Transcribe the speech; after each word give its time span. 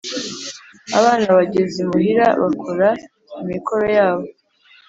abana 0.97 1.27
bageze 1.37 1.75
imuhira 1.85 2.27
bakora 2.41 2.87
imikoro 3.41 3.85
yabo 3.97 4.25